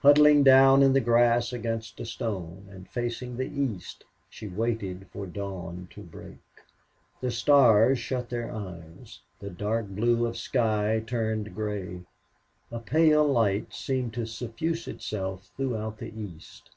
[0.00, 5.26] Huddling down in the grass against a stone, and facing the east, she waited for
[5.26, 6.38] dawn to break.
[7.20, 12.02] The stars shut their eyes; the dark blue of sky turned gray;
[12.70, 16.70] a pale light seemed to suffuse itself throughout the east.